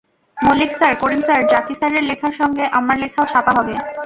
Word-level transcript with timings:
Mallick 0.37 0.71
sir, 0.73 0.93
Karim 1.01 1.21
sir, 1.21 1.41
Zaki 1.51 1.73
স্যারের 1.75 2.03
লেখার 2.09 2.33
সঙ্গে 2.39 2.63
আমার 2.79 2.95
লেখাও 3.03 3.25
ছাপা 3.25 3.51
হবে। 3.57 3.73